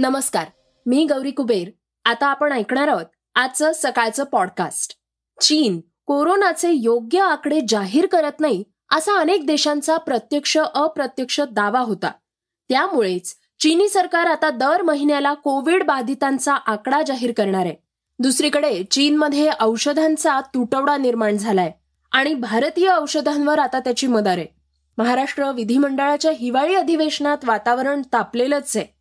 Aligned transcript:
नमस्कार 0.00 0.46
मी 0.86 1.04
गौरी 1.04 1.30
कुबेर. 1.30 1.68
आता 2.04 2.26
आपण 2.26 2.52
ऐकणार 2.52 2.88
आहोत 2.88 3.06
आजचं 3.34 3.70
सकाळचं 3.74 4.24
पॉडकास्ट 4.24 4.96
चीन 5.40 5.80
कोरोनाचे 6.06 6.70
योग्य 6.72 7.20
आकडे 7.20 7.60
जाहीर 7.68 8.06
करत 8.06 8.40
नाही 8.40 8.64
असा 8.92 9.18
अनेक 9.18 9.46
देशांचा 9.46 9.96
प्रत्यक्ष 9.96 10.58
अप्रत्यक्ष 10.58 11.40
दावा 11.40 11.80
होता. 11.80 12.10
त्यामुळेच 12.68 13.34
चीनी 13.60 13.88
सरकार 13.88 14.26
आता 14.26 14.50
दर 14.50 14.82
महिन्याला 14.82 15.34
कोविड 15.34 15.84
बाधितांचा 15.84 16.54
आकडा 16.54 17.02
जाहीर 17.06 17.32
करणार 17.36 17.66
आहे. 17.66 17.74
दुसरीकडे 18.18 18.82
चीनमध्ये 18.84 19.50
औषधांचा 19.60 20.40
तुटवडा 20.40 20.96
निर्माण 20.96 21.36
झालाय 21.36 21.72
आणि 22.12 22.34
भारतीय 22.34 22.92
औषधांवर 22.96 23.58
आता 23.58 23.80
त्याची 23.80 24.06
मदार 24.06 24.38
आहे. 24.38 24.46
महाराष्ट्र 24.98 25.52
विधिमंडळाच्या 25.52 26.30
हिवाळी 26.30 26.74
अधिवेशनात 26.74 27.38
वातावरण 27.44 28.02
तापलेलंच 28.12 28.76
आहे. 28.76 28.99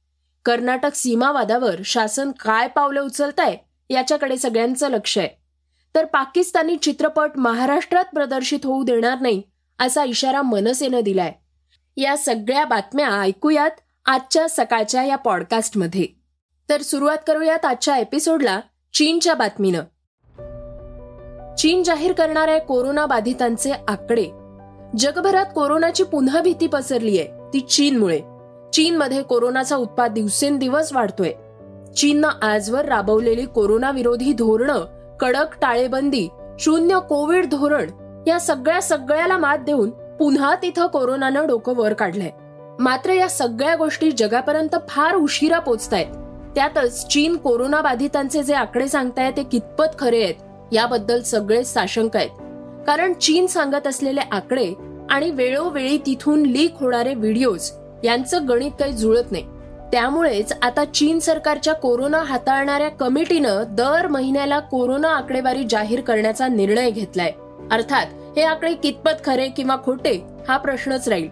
कर्नाटक 0.49 0.95
सीमावादावर 0.95 1.75
शासन 1.85 2.31
काय 2.31 2.67
पावलं 2.67 3.01
उचलत 3.01 3.41
याच्याकडे 3.89 4.37
सगळ्यांचं 4.37 4.89
लक्ष 4.89 5.17
आहे. 5.17 5.29
तर 5.95 6.05
पाकिस्तानी 6.05 6.77
चित्रपट 6.77 7.29
महाराष्ट्रात 7.35 8.05
प्रदर्शित 8.13 8.59
होऊ 8.63 8.83
देणार 8.83 9.19
नाही 9.19 9.41
असा 9.79 10.03
इशारा 10.03 10.41
मनसेनं 10.41 10.99
दिलाय. 10.99 11.31
या 11.97 12.17
सगळ्या 12.17 12.65
बातम्या 12.65 13.07
ऐकूयात 13.07 13.71
आजच्या 14.05 14.49
सकाळच्या 14.49 15.03
या 15.03 15.15
पॉडकास्टमध्ये. 15.15 16.05
तर 16.69 16.81
सुरुवात 16.81 17.17
करूयात 17.27 17.65
आजच्या 17.65 17.97
एपिसोडला 17.97 18.59
चीनच्या 18.93 19.33
बातमीनं. 19.33 19.81
चीन 21.55 21.83
जाहीर 21.83 22.11
करणाऱ्या 22.11 22.59
कोरोना 22.59 23.05
बाधितांचे 23.05 23.71
आकडे. 23.87 24.25
जगभरात 24.97 25.45
कोरोनाची 25.55 26.03
पुन्हा 26.03 26.41
भीती 26.41 26.67
पसरली 26.67 27.19
आहे 27.19 27.27
ती 27.53 27.59
चीनमुळे. 27.59 28.21
चीनमध्ये 28.73 29.21
कोरोनाचा 29.23 29.75
उत्पाद 29.75 30.11
दिवसेंदिवस 30.11 30.93
वाढतोय. 30.93 31.31
चीननं 31.97 32.27
आजवर 32.41 32.85
राबवलेली 32.85 33.45
कोरोना 33.45 33.91
विरोधी 33.91 34.33
धोरणं 34.33 34.85
कडक 35.19 35.55
टाळेबंदी 35.61 36.27
शून्य 36.59 36.99
कोविड 37.09 37.45
धोरण 37.45 37.89
या 38.27 38.39
सगळ्या 38.39 38.81
सगळ्याला 38.81 39.37
मात 39.37 39.57
देऊन 39.57 39.89
पुन्हा 39.89 40.55
तिथं 40.55 40.87
कोरोनानं 40.87 41.47
डोकं 41.47 41.75
वर 41.75 41.93
काढलंय. 41.93 42.29
मात्र 42.79 43.09
या 43.09 43.29
सगळ्या 43.29 43.75
गोष्टी 43.75 44.11
जगापर्यंत 44.11 44.75
फार 44.89 45.15
उशिरा 45.15 45.59
पोचतायत. 45.59 46.07
त्यातच 46.55 47.07
चीन 47.07 47.37
कोरोना 47.37 47.81
बाधितांचे 47.81 48.43
जे 48.43 48.53
आकडे 48.53 48.87
सांगतायत 48.87 49.33
ते 49.37 49.43
कितपत 49.43 49.99
खरे 49.99 50.23
आहेत 50.23 50.73
याबद्दल 50.73 51.21
सगळे 51.21 51.63
साशंक 51.63 52.15
आहेत. 52.15 52.29
कारण 52.87 53.13
चीन 53.13 53.47
सांगत 53.47 53.87
असलेले 53.87 54.21
आकडे 54.31 54.73
आणि 55.09 55.31
वेळोवेळी 55.31 55.97
तिथून 56.05 56.43
लीक 56.43 56.75
होणारे 56.79 57.13
व्हिडिओज 57.13 57.71
यांचं 58.03 58.47
गणित 58.49 58.71
काही 58.79 58.93
जुळत 58.93 59.31
नाही. 59.31 59.43
त्यामुळेच 59.91 60.53
आता 60.61 60.85
चीन 60.85 61.19
सरकारच्या 61.19 61.73
कोरोना 61.73 62.17
हाताळणाऱ्या 62.17 62.89
कमिटीनं 62.89 63.63
दर 63.69 64.07
महिन्याला 64.07 64.59
कोरोना 64.59 65.07
आकडेवारी 65.07 65.63
जाहीर 65.69 66.01
करण्याचा 66.01 66.47
निर्णय 66.47 66.91
घेतलाय. 66.91 67.31
अर्थात 67.71 68.05
हे 68.37 68.41
आकडे 68.41 68.73
कितपत 68.73 69.25
खरे 69.25 69.47
किंवा 69.47 69.75
खोटे 69.85 70.23
हा 70.49 70.57
प्रश्नच 70.57 71.09
राहील. 71.09 71.27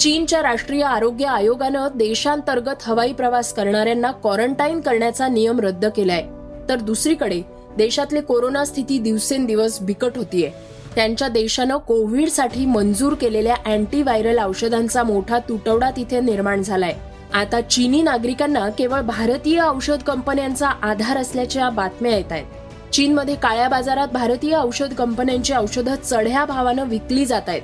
चीनच्या 0.00 0.42
राष्ट्रीय 0.42 0.82
आरोग्य 0.82 1.24
आयोगानं 1.24 1.88
देशांतर्गत 1.94 2.74
हवाई 2.82 3.12
प्रवास 3.12 3.52
करणाऱ्यांना 3.52 4.10
क्वारंटाईन 4.10 4.80
करण्याचा 4.80 5.28
नियम 5.28 5.60
रद्द 5.60 5.86
केलाय. 5.86 6.24
तर 6.68 6.76
दुसरीकडे 6.76 7.42
देशातली 7.76 8.20
कोरोना 8.20 8.64
स्थिती 8.64 8.98
दिवसेंदिवस 8.98 9.80
बिकट 9.80 10.16
होतीये. 10.16 10.50
त्यांच्या 10.94 11.28
देशानं 11.28 11.76
कोविडसाठी 11.76 12.66
मंजूर 12.66 13.14
केलेल्या 13.14 13.54
अँटीव्हायरल 13.66 14.38
औषधांचा 14.38 15.02
मोठा 15.02 15.38
तुटवडा 15.38 15.90
तिथे 15.90 16.20
निर्माण 16.20 16.62
झालाय. 16.62 16.94
आता 17.34 17.60
चीनी 17.60 18.02
नागरिकांना 18.02 18.68
केवळ 18.68 19.00
भारतीय 19.00 19.60
औषध 19.60 20.02
कंपन्यांचा 20.02 20.68
आधार 20.68 21.16
असल्याच्या 21.16 21.70
बातम्या 21.70 22.16
येत 22.16 22.32
आहेत. 22.32 22.44
चीनमध्ये 22.92 23.34
काळ्या 23.34 23.68
बाजारात 23.68 24.08
भारतीय 24.08 24.56
औषध 24.56 24.94
कंपन्यांची 24.94 25.54
औषधं 25.54 25.94
चढ्या 25.94 26.44
भावानं 26.44 26.84
विकली 26.84 27.24
जात 27.24 27.48
आहेत. 27.48 27.62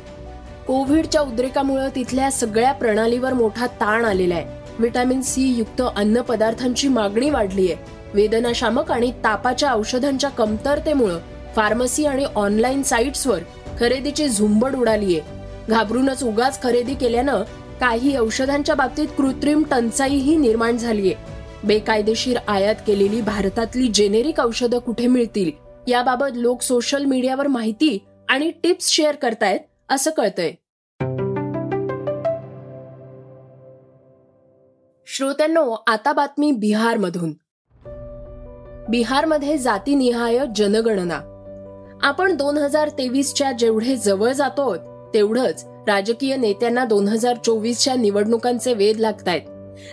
कोविडच्या 0.67 1.21
उद्रेकामुळे 1.21 1.89
तिथल्या 1.95 2.31
सगळ्या 2.31 2.73
प्रणालीवर 2.73 3.33
मोठा 3.33 3.67
ताण 3.67 4.05
आलेला 4.05 4.35
आहे. 4.35 4.45
विटॅमिन 4.79 5.21
सी 5.23 5.43
युक्त 5.43 5.83
अन्न 5.97 6.21
पदार्थांची 6.21 6.89
मागणी 6.89 7.31
वाढली 7.31 7.73
आहे 7.73 7.95
वेदनाशामक 8.15 8.93
आणि 8.93 9.13
तापाच्या 9.25 9.73
औषधांच्या 9.73 10.31
कमतरतेमुळे 10.31 11.36
फार्मसी 11.57 12.05
आणि 12.05 12.25
ऑनलाईन 12.25 12.83
साईट्सवर 12.83 13.39
खरेदीची 13.81 14.29
झुंबड 14.29 14.75
उडालीये. 14.75 15.21
घाबरूनच 15.69 16.25
उगाच 16.25 16.63
खरेदी 16.63 16.95
केल्यानं 16.95 17.43
काही 17.81 18.17
औषधांच्या 18.17 18.75
बाबतीत 18.75 19.09
कृत्रिम 19.17 19.63
टंचाईही 19.71 20.37
निर्माण 20.37 20.77
झालीये. 20.77 21.15
बेकायदेशीर 21.65 22.37
आयात 22.49 22.75
केलेली 22.87 23.21
भारतातली 23.21 23.89
जेनेरिक 23.89 24.41
औषधं 24.41 24.79
कुठे 24.79 25.07
मिळतील? 25.07 25.51
याबाबत 25.89 26.27
लोक 26.35 26.63
सोशल 26.63 27.05
मीडियावर 27.05 27.47
माहिती 27.47 27.99
आणि 28.29 28.51
टिप्स 28.51 28.87
शेअर 28.89 29.15
करतायत 29.15 29.61
असं 29.89 30.11
कळतंय. 30.11 30.53
श्रोत्यांनो 35.07 35.77
आता 35.87 36.13
बातमी 36.13 36.53
बिहारमधून. 36.53 37.33
बिहारमध्ये 38.89 39.59
जातीनिहाय 39.59 40.39
जनगणना. 40.57 41.36
आपण 42.03 42.37
दोन 42.37 42.59
हजार 42.59 42.89
तेवीसच्या 42.89 43.53
जेवढे 43.53 43.97
जवळ 43.97 44.33
जातो 44.33 44.77
तेवढंच 45.15 45.65
राजकीय 45.87 46.37
नेत्यांना 46.37 46.85
दोन 46.85 47.09
हजार 47.09 47.37
चोवीसच्या 47.45 47.95
निवडणुकांचे 47.95 48.73
वेध 48.75 49.01
लागतायत. 49.01 49.41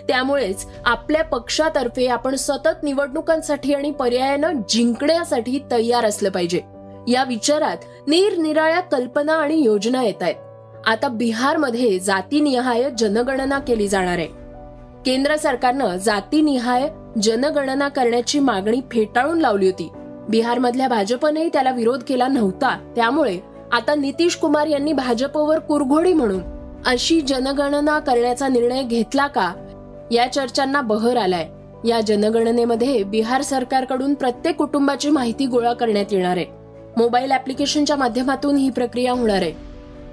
त्यामुळेच 0.08 0.66
आपल्या 0.84 1.24
पक्षातर्फे 1.24 2.06
आपण 2.06 2.36
सतत 2.36 2.82
निवडणुकांसाठी 2.82 3.74
आणि 3.74 3.90
पर्यायानं 3.90 4.52
जिंकण्यासाठी 4.68 5.58
तयार 5.70 6.04
असलं 6.04 6.30
पाहिजे. 6.30 6.60
या 7.08 7.24
विचारात 7.24 7.76
निरनिराळ्या 8.06 8.80
कल्पना 8.80 9.32
आणि 9.32 9.62
योजना 9.62 10.02
येत 10.02 10.22
आहेत 10.22 10.34
आता 10.86 11.08
बिहारमध्ये 11.08 11.98
जातीनिहाय 11.98 12.90
जनगणना 12.98 13.58
केली 13.58 13.88
जाणार 13.88 14.18
आहे. 14.18 14.28
केंद्र 15.06 15.36
सरकारनं 15.36 15.96
जातीनिहाय 15.96 16.88
जनगणना 17.22 17.88
करण्याची 17.88 18.38
मागणी 18.38 18.80
फेटाळून 18.92 19.38
लावली 19.38 19.66
होती. 19.66 19.90
बिहारमधल्या 20.28 20.88
भाजपनेही 20.88 21.48
त्याला 21.52 21.70
विरोध 21.70 22.02
केला 22.08 22.28
नव्हता. 22.28 22.92
त्यामुळे 22.96 23.38
आता 23.72 23.94
नितीश 23.94 24.36
कुमार 24.36 24.66
यांनी 24.66 24.92
भाजपवर 24.92 25.58
कुरघोडी 25.58 26.12
म्हणून 26.12 26.40
अशी 26.86 27.20
जनगणना 27.20 27.98
करण्याचा 27.98 28.48
निर्णय 28.48 28.82
घेतला 28.82 29.26
का? 29.26 29.52
या 30.10 30.32
चर्चांना 30.32 30.80
बहर 30.80 31.16
आलाय. 31.16 31.48
या 31.88 32.00
जनगणनेमध्ये 32.00 33.02
बिहार 33.02 33.42
सरकारकडून 33.42 34.14
प्रत्येक 34.14 34.56
कुटुंबाची 34.56 35.10
माहिती 35.10 35.46
गोळा 35.46 35.72
करण्यात 35.72 36.04
येणार 36.10 36.36
आहे. 36.36 36.46
मोबाईल 36.96 37.32
ऍप्लिकेशनच्या 37.32 37.96
माध्यमातून 37.96 38.56
ही 38.56 38.70
प्रक्रिया 38.70 39.12
होणार 39.12 39.36
आहे. 39.36 39.52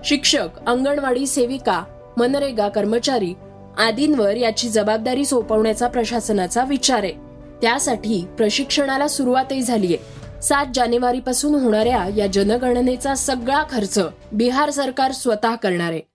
शिक्षक 0.06 0.48
अंगणवाडी 0.68 1.28
सेविका 1.28 1.84
मनरेगा 2.18 2.70
कर्मचारी 2.70 3.34
आदींवर 3.78 4.36
याची 4.36 4.70
जबाबदारी 4.70 5.26
सोपवण्याचा 5.26 5.88
प्रशासनाचा 5.88 6.64
विचार 6.64 6.98
आहे. 6.98 7.31
त्यासाठी 7.62 8.26
प्रशिक्षणाला 8.38 9.08
सुरुवातही 9.08 9.62
झालीय. 9.62 9.98
सात 10.42 10.66
जानेवारी 10.74 11.20
पासून 11.20 11.56
होणाऱ्या 11.56 12.08
या 12.18 12.28
जनगणनेचा 12.28 13.16
सगळा 13.16 13.64
खर्च 13.70 14.00
बिहार 14.32 14.70
सरकार 14.70 15.12
स्वतः 15.12 15.56
करणार. 15.56 15.92
आहे 15.92 16.12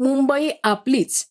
मुंबई 0.00 0.50
आपलीच. 0.64 1.26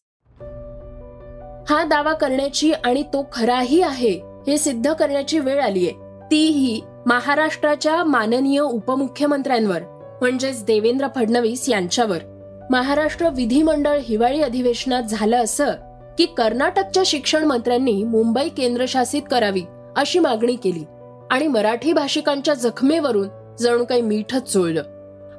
हा 1.69 1.83
दावा 1.83 2.13
करण्याची 2.13 2.71
आणि 2.71 3.03
तो 3.03 3.29
खराही 3.33 3.81
आहे 3.81 4.21
हे 4.47 4.57
सिद्ध 4.57 4.94
करण्याची 4.94 5.39
वेळ 5.39 5.62
आलीये. 5.62 5.91
तीही 6.31 6.81
महाराष्ट्राच्या 7.06 8.03
माननीय 8.03 8.59
उपमुख्यमंत्र्यांवर 8.59 9.81
म्हणजेच 10.21 10.63
देवेंद्र 10.63 11.07
फडणवीस 11.15 11.69
यांच्यावर. 11.69 12.31
महाराष्ट्र 12.71 13.29
विधिमंडळ 13.29 13.97
हिवाळी 14.03 14.41
अधिवेशनात 14.41 15.03
झालं 15.03 15.44
असं 15.44 15.71
की 16.18 16.25
कर्नाटकच्या 16.25 17.03
शिक्षण 17.06 17.44
मंत्र्यांनी 17.44 18.03
मुंबई 18.03 18.50
केंद्रशासित 18.50 19.21
करावी 19.31 19.62
अशी 19.97 20.19
मागणी 20.19 20.56
केली. 20.56 20.83
आणि 21.31 21.47
मराठी 21.47 21.94
भाषिकांच्या 21.94 22.53
जखमेवरून 22.53 23.27
जणू 23.59 23.85
काही 23.85 24.01
मीठच 24.01 24.53
चोळलं. 24.53 24.83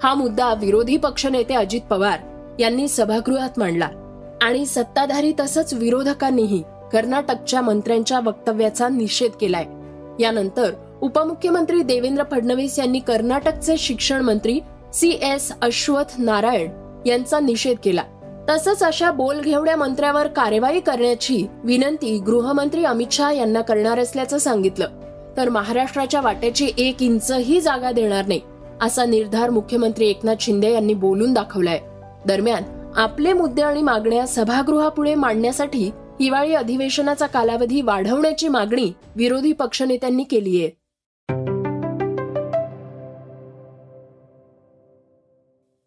हा 0.03 0.15
मुद्दा 0.15 0.55
विरोधी 0.55 0.97
पक्षनेते 0.97 1.55
अजित 1.55 1.81
पवार 1.81 2.19
यांनी 2.61 2.89
सभागृहात 2.89 3.59
मांडला. 3.59 3.89
आणि 4.43 4.67
सत्ताधारी 4.67 5.33
तसंच 5.41 5.75
विरोधकांनीही 5.75 6.63
कर्नाटकच्या 6.93 7.61
मंत्र्यांच्या 7.61 8.21
वक्तव्याचा 8.21 8.89
निषेध 8.89 9.31
केलाय. 9.31 9.65
यानंतर 10.21 10.73
उपमुख्यमंत्री 11.03 11.83
देवेंद्र 11.83 12.23
फडणवीस 12.31 12.79
यांनी 12.79 12.99
कर्नाटकचे 12.99 13.77
शिक्षण 13.77 14.21
मंत्री 14.21 14.61
सी 14.95 15.11
एस 15.23 15.53
अश्वथ 15.63 16.15
नारायण 16.19 16.82
यांचा 17.07 17.41
निषेध 17.41 17.77
केला. 17.85 18.03
तसंच 18.49 18.83
अशा 18.83 19.11
बोलघेवड्या 19.11 19.77
मंत्र्यावर 19.77 20.27
कार्यवाही 20.27 20.81
करण्याची 20.81 21.47
विनंती 21.65 22.19
गृहमंत्री 22.19 22.85
अमित 22.85 23.07
शहा 23.11 23.33
यांना 23.33 23.61
करणार 23.61 23.99
असल्याचं 23.99 24.39
सांगितलं. 24.39 24.89
तर 25.37 25.49
महाराष्ट्राच्या 25.49 26.21
वाट्याची 26.21 26.71
एक 26.79 27.03
इंचही 27.03 27.61
जागा 27.61 27.93
देणार 27.93 28.27
नाही 28.27 28.41
असा 28.83 29.05
निर्धार 29.05 29.51
मुख्यमंत्री 29.51 30.09
एकनाथ 30.09 30.35
शिंदे 30.41 30.73
यांनी 30.73 30.95
बोलून 30.95 31.33
दाखवलाय. 31.33 31.81
दरम्यान 32.27 32.93
आपले 32.97 33.33
मुद्दे 33.33 33.63
आणि 33.63 33.83
मागण्या 33.83 34.27
सभागृहापुढे 34.27 35.15
मांडण्यासाठी 35.15 35.91
हिवाळी 36.21 36.55
अधिवेशनाचा 36.55 37.27
कालावधी 37.27 37.81
वाढवण्याची 37.83 38.49
मागणी 38.49 38.93
विरोधी 39.17 39.53
पक्षनेत्यांनी 39.53 40.23
केली 40.23 40.61
आहे. 40.61 40.83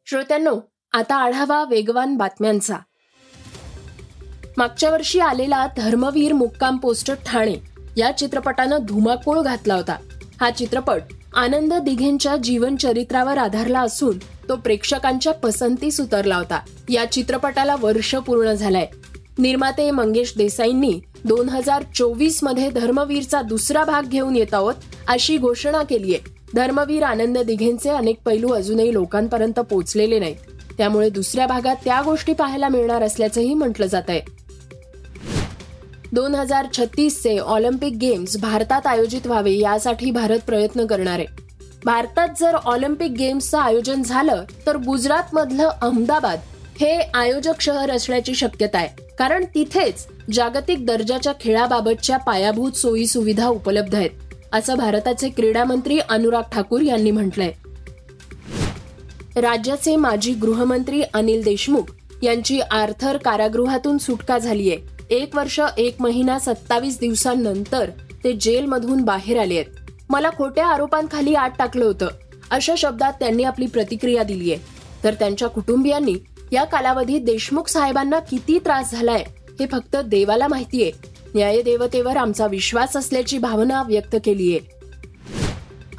श्रोत्यांनो 0.06 0.56
आता 0.96 1.16
आढावा 1.16 1.64
वेगवान 1.64 2.16
बातम्यांचा. 2.18 2.76
मागच्या 4.58 4.90
वर्षी 4.90 5.20
आलेला 5.20 5.68
धर्मवीर 5.78 6.34
मुक्काम 6.34 6.78
पोस्ट 6.78 7.12
ठाणे 7.26 7.56
या 7.98 8.12
चित्रपटानं 8.12 8.78
धुमाकूळ 8.88 9.42
घातला 9.42 9.76
होता. 9.76 9.96
हा 10.42 10.50
चित्रपट 10.52 11.02
आनंद 11.36 11.74
दिघेंच्या 11.74 12.36
जीवनचरित्रावर 12.38 13.38
आधारला 13.38 13.80
असून 13.80 14.18
तो 14.50 14.56
प्रेक्षकांच्या 14.56 15.34
पसंतीस 15.34 16.02
उतरला 16.02 16.36
होता. 16.36 16.60
या 16.90 17.06
चित्रपटाला 17.12 17.76
वर्ष 17.82 18.16
पूर्ण 18.16 18.54
झालंय. 18.54 18.86
निर्माते 19.38 19.92
मंगेश 19.92 20.34
देसाईंनी 20.38 21.00
दोन 21.26 21.50
हजार 21.50 21.84
चोवीसमध्ये 21.96 22.70
धर्मवीरचा 22.70 23.42
दुसरा 23.42 23.84
भाग 23.84 24.04
घेऊन 24.04 24.36
येत 24.36 24.54
आहोत 24.54 24.74
अशी 25.08 25.38
घोषणा 25.38 25.84
केली 25.84 26.16
आहे 26.16 26.34
धर्मवीर 26.56 27.04
आनंद 27.04 27.38
दिघेंचे 27.38 27.90
अनेक 27.90 28.22
पैलू 28.26 28.50
अजूनही 28.50 28.94
लोकांपर्यंत 28.94 29.60
पोहोचलेले 29.60 30.20
नाहीत. 30.20 30.36
त्यामुळे 30.78 31.10
दुसऱ्या 31.10 31.48
भागात 31.48 31.76
त्या 31.84 32.02
गोष्टी 32.02 32.34
पाहायला 32.34 32.70
मिळणार 32.70 33.04
असल्याचंही 33.04 33.54
म्हटलं 33.54 33.86
जात 33.86 34.10
आहे. 34.10 34.22
दोन 36.14 36.36
हजार 36.36 36.66
छत्तीसचे 36.78 37.38
ऑलिम्पिक 37.38 37.94
गेम्स 37.94 38.38
भारतात 38.38 38.88
आयोजित 38.88 39.28
व्हावे 39.28 39.52
यासाठी 39.52 40.12
भारत 40.12 40.40
प्रयत्न 40.40 40.86
करणार 40.86 41.20
आहे. 41.20 41.26
भारतात 41.86 42.28
जर 42.40 42.56
ऑलिम्पिक 42.56 43.12
गेम्सचं 43.12 43.58
आयोजन 43.58 44.04
झालं 44.04 44.44
तर 44.66 44.78
गुजरातमधलं 44.78 45.70
अहमदाबाद 45.82 46.40
हे 46.80 47.00
आयोजक 47.14 47.62
शहर 47.62 47.92
असण्याची 47.92 48.36
शक्यता 48.36 48.78
आहे. 48.78 48.88
कारण 49.20 49.46
तिथेच 49.56 50.06
जागतिक 50.34 50.86
दर्जाच्या 50.86 51.34
खेळाबाबतच्या 51.42 52.18
पायाभूत 52.18 52.72
सोयी 52.72 53.08
सुविधा 53.08 53.48
उपलब्ध 53.48 53.96
आहेत 53.96 54.10
असं 54.54 54.78
भारताचे 54.78 55.30
क्रीडा 55.30 55.64
मंत्री 55.64 56.00
अनुराग 56.10 56.44
ठाकूर 56.52 56.82
यांनी 56.82 57.12
म्हटलंय. 57.12 57.52
राज्याचे 59.36 59.96
माजी 59.96 60.34
गृहमंत्री 60.34 61.02
अनिल 61.14 61.44
देशमुख 61.44 61.84
यांची 62.24 62.60
आर्थर 62.60 63.18
कारागृहातून 63.18 63.98
सुटका 63.98 64.38
झालीय. 64.38 64.76
एक 65.10 65.36
वर्ष 65.36 65.60
एक 65.78 65.96
महिना 66.00 66.38
सत्तावीस 66.40 67.00
दिवसांनंतर 67.00 67.90
ते 68.24 68.34
जेलमधून 68.34 69.02
बाहेर 69.02 69.40
आले 69.40 69.56
आहेत 69.56 69.92
मला 70.10 70.30
खोट्या 70.30 70.68
आरोपांखाली 70.68 71.34
आत 71.34 71.50
टाकलं 71.60 71.86
होतं. 71.86 72.08
अशा 72.50 72.74
शब्दात 72.78 73.14
त्यांनी 73.14 73.44
आपली 73.44 73.66
प्रतिक्रिया 73.66 74.24
दिली 74.24 74.52
आहे 74.54 74.64
तर 75.04 75.14
त्यांच्या 75.14 75.48
कुटुंबियांनी 75.48 76.16
या 76.52 76.64
कालावधीत 76.64 77.22
देशमुख 77.22 77.68
साहेबांना 77.68 78.20
किती 78.20 78.58
त्रास 78.60 78.92
झालाय 78.92 79.24
हे 79.60 79.66
फक्त 79.66 79.96
देवाला 79.96 80.48
माहितीये. 80.48 80.92
न्यायदेवतेवर 81.36 82.18
आमचा 82.18 82.48
विश्वास 82.48 82.98
असल्याची 82.98 83.38
भावना 83.38 83.84
व्यक्त 83.84 84.16
केलीय. 84.26 84.58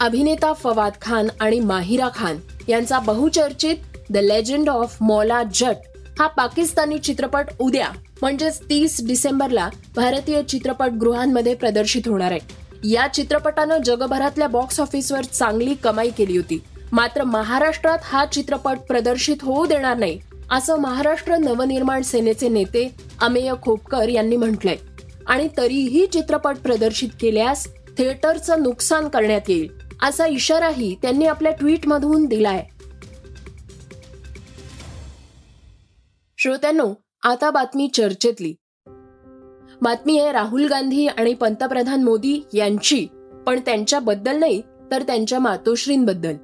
अभिनेता 0.01 0.53
फवाद 0.53 0.93
खान 1.03 1.29
आणि 1.41 1.61
माहिरा 1.61 2.09
खान 2.15 2.37
यांचा 2.69 2.99
बहुचर्चित 2.99 3.77
the 4.11 4.17
legend 4.17 4.69
of 4.69 4.97
Maula 5.01 5.43
Jatt 5.55 5.77
हा 6.19 6.27
पाकिस्तानी 6.27 6.99
चित्रपट 6.99 7.47
उद्या 7.59 7.89
म्हणजेच 8.21 8.61
तीस 8.63 9.07
डिसेंबरला 9.07 9.69
भारतीय 9.97 10.43
चित्रपटगृहांमध्ये 10.43 11.55
प्रदर्शित 11.55 12.03
होणार 12.07 12.31
आहे. 12.31 12.67
या 12.85 13.07
चित्रपटानं 13.15 13.79
जगभरातल्या 13.79 14.49
बॉक्स 14.49 14.81
ऑफिसवर 14.81 15.25
चांगली 15.25 15.75
कमाई 15.75 16.11
केली 16.11 16.37
होती. 16.37 16.63
मात्र 16.93 17.25
महाराष्ट्रात 17.25 17.99
हा 18.03 18.25
चित्रपट 18.25 18.79
प्रदर्शित 18.89 19.37
होऊ 19.43 19.67
देणार 19.67 19.97
नाही 19.97 20.21
असं 20.51 20.77
महाराष्ट्र 20.77 21.37
नवनिर्माण 21.37 22.03
सेनेचे 22.03 22.49
नेते 22.49 22.95
अमेय 23.23 23.53
खोपकर 23.63 24.09
यांनी 24.09 24.37
म्हटलंय. 24.37 24.77
आणि 25.27 25.49
तरीही 25.57 26.07
चित्रपट 26.07 26.57
प्रदर्शित 26.57 27.09
केल्यास 27.21 27.69
थिएटरचं 27.99 28.63
नुकसान 28.63 29.09
करण्यात 29.09 29.41
येईल. 29.49 29.76
असा 30.03 30.27
इशाराही 30.27 30.95
त्यांनी 31.03 31.27
आपल्या 31.27 31.53
ट्विटमधून 31.53 32.27
दिलाय. 32.27 32.65
श्रोत्यांनो 36.39 36.95
आता 37.23 37.51
बातमी 37.51 37.89
चर्चेतली. 37.95 38.55
बातमी 39.83 40.19
आहे 40.19 40.33
राहुल 40.33 40.67
गांधी 40.67 41.07
आणि 41.07 41.35
पंतप्रधान 41.35 42.03
मोदी 42.03 42.47
यांची 42.55 43.07
पण 43.47 43.61
त्यांच्याबद्दल 43.61 44.39
नाही 44.39 44.63
तर 44.91 45.03
त्यांच्या 45.03 45.39
मातोश्रींबद्दल. 45.39 46.35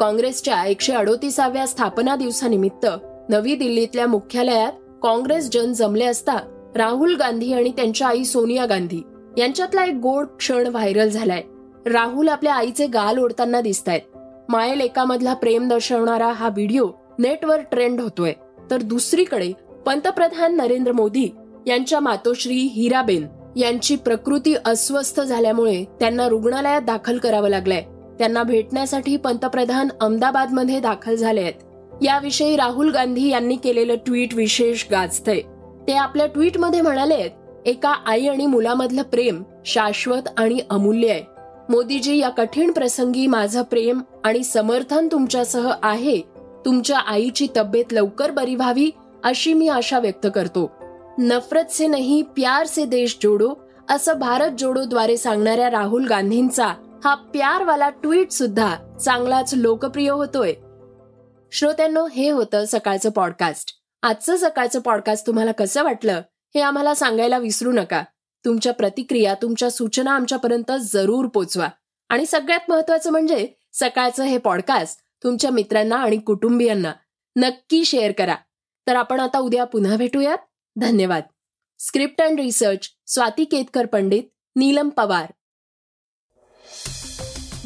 काँग्रेसच्या 0.00 0.64
एकशे 0.64 0.92
अडोतीसाव्या 0.92 1.66
स्थापना 1.66 2.16
दिवसानिमित्त 2.16 2.86
नवी 3.28 3.54
दिल्लीतल्या 3.54 4.06
मुख्यालयात 4.06 4.72
काँग्रेस 5.02 5.50
जन 5.52 5.72
जमले 5.72 6.04
असता 6.04 6.36
राहुल 6.76 7.16
गांधी 7.16 7.52
आणि 7.52 7.72
त्यांच्या 7.72 8.08
आई 8.08 8.24
सोनिया 8.24 8.66
गांधी 8.66 9.02
यांच्यातला 9.38 9.84
एक 9.84 9.94
गोड 9.94 10.26
क्षण 10.26 10.66
व्हायरल 10.66 11.08
झालाय. 11.08 11.42
राहुल 11.86 12.28
आपल्या 12.28 12.54
आईचे 12.54 12.86
गाल 12.86 13.18
ओढताना 13.18 13.60
दिसत 13.60 13.88
आहेत 13.88 14.00
मायल 14.48 14.80
एकामधला 14.80 15.34
प्रेम 15.34 15.68
दर्शवणारा 15.68 16.32
हा 16.32 16.48
व्हिडिओ 16.48 16.88
नेटवर 17.18 17.60
ट्रेंड 17.60 18.00
होतोय. 18.00 18.32
तर 18.70 18.82
दुसरीकडे 18.82 19.52
पंतप्रधान 19.86 20.56
नरेंद्र 20.56 20.92
मोदी 20.92 21.28
यांच्या 21.66 22.00
मातोश्री 22.00 22.54
हिराबेन 22.54 23.26
यांची 23.56 23.96
प्रकृती 23.96 24.54
अस्वस्थ 24.64 25.20
झाल्यामुळे 25.20 25.84
त्यांना 26.00 26.28
रुग्णालयात 26.28 26.82
दाखल 26.82 27.18
करावं 27.18 27.48
लागलंय. 27.48 27.82
त्यांना 28.18 28.42
भेटण्यासाठी 28.42 29.16
पंतप्रधान 29.16 29.88
अहमदाबादमध्ये 30.00 30.80
दाखल 30.80 31.14
झाले 31.14 31.40
आहेत. 31.40 31.54
याविषयी 32.02 32.56
राहुल 32.56 32.90
गांधी 32.90 33.28
यांनी 33.28 33.56
केलेलं 33.56 33.94
ट्विट 33.94 34.34
विशेष 34.34 34.84
गाजतंय. 34.90 35.40
ते 35.86 35.92
आपल्या 35.92 36.26
ट्विटमध्ये 36.26 36.80
म्हणाले 36.80 37.14
आहेत 37.14 37.30
एका 37.66 37.90
आई 38.06 38.26
आणि 38.26 38.46
मुलामधलं 38.46 39.02
प्रेम 39.02 39.42
शाश्वत 39.66 40.28
आणि 40.36 40.60
अमूल्य 40.70 41.10
आहे. 41.10 41.39
मोदीजी 41.70 42.18
या 42.18 42.28
कठीण 42.28 42.72
प्रसंगी 42.72 43.26
माझं 43.26 43.62
प्रेम 43.62 44.00
आणि 44.24 44.44
समर्थन 44.44 45.08
तुमच्यासह 45.12 45.72
आहे. 45.82 46.20
तुमच्या 46.64 46.98
आईची 46.98 47.46
तब्येत 47.56 47.92
लवकर 47.92 48.30
बरी 48.30 48.54
व्हावी 48.54 48.90
अशी 49.24 49.54
मी 49.54 49.68
आशा 49.68 49.98
व्यक्त 49.98 50.26
करतो. 50.34 50.72
नफरत 51.18 51.64
से 51.70 51.86
नाही 51.86 52.22
प्यार 52.22 52.66
से 52.66 52.84
देश 52.84 53.18
जोडो 53.22 53.54
असं 53.90 54.18
भारत 54.18 54.50
जोडो 54.58 54.84
द्वारे 54.84 55.16
सांगणाऱ्या 55.16 55.70
राहुल 55.70 56.06
गांधींचा 56.06 56.66
हा 57.04 57.14
प्यारवाला 57.14 57.90
ट्विट 57.90 58.30
सुद्धा 58.30 58.76
चांगलाच 59.04 59.54
लोकप्रिय 59.54 60.10
होतोय. 60.10 60.52
श्रोत्यांनो 61.52 62.06
हे 62.06 62.30
होतं 62.30 62.64
सकाळचं 62.68 63.10
पॉडकास्ट. 63.10 63.70
आजचं 64.02 64.36
सकाळचं 64.36 64.80
पॉडकास्ट 64.80 65.26
तुम्हाला 65.26 65.52
कसं 65.52 65.82
वाटलं 65.82 66.22
हे 66.54 66.60
आम्हाला 66.60 66.94
सांगायला 66.94 67.38
विसरू 67.38 67.72
नका. 67.72 68.02
तुमच्या 68.44 68.72
प्रतिक्रिया 68.72 69.34
तुमच्या 69.34 69.70
सूचना 69.70 70.14
आमच्यापर्यंत 70.14 70.72
जरूर 70.80 71.26
पोचवा. 71.26 71.68
आणि 72.08 72.26
सगळ्यात 72.26 72.60
महत्वाचं 72.68 73.10
म्हणजे 73.10 73.48
सकाळचं 73.72 74.22
हे 74.22 74.38
पॉडकास्ट 74.38 75.00
तुमच्या 75.24 75.50
मित्रांना 75.50 75.96
आणि 75.96 76.16
कुटुंबियांना 76.16 76.92
नक्की 77.36 77.84
शेअर 77.84 78.12
करा. 78.12 78.34
तर 78.86 78.96
आपण 78.96 79.20
आता 79.20 79.38
उद्या 79.38 79.64
पुन्हा 79.64 79.96
भेटूयात. 79.96 80.38
धन्यवाद. 80.76 81.22
Script 81.78 82.22
and 82.22 82.40
research 82.40 82.88
Swati 83.06 83.44
Ketkar 83.44 83.86
Pandit 83.86 84.22
Neelam 84.56 84.88
Pawar. 84.88 85.32